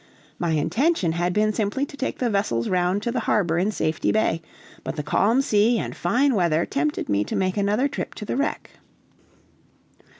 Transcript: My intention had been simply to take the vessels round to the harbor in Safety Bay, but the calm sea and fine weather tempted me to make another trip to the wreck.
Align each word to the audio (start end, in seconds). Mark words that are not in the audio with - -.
My 0.39 0.53
intention 0.53 1.11
had 1.11 1.31
been 1.31 1.53
simply 1.53 1.85
to 1.85 1.95
take 1.95 2.17
the 2.17 2.31
vessels 2.31 2.69
round 2.69 3.03
to 3.03 3.11
the 3.11 3.19
harbor 3.19 3.59
in 3.59 3.69
Safety 3.69 4.11
Bay, 4.11 4.41
but 4.83 4.95
the 4.95 5.03
calm 5.03 5.43
sea 5.43 5.77
and 5.77 5.95
fine 5.95 6.33
weather 6.33 6.65
tempted 6.65 7.07
me 7.07 7.23
to 7.23 7.35
make 7.35 7.55
another 7.55 7.87
trip 7.87 8.15
to 8.15 8.25
the 8.25 8.35
wreck. 8.35 8.71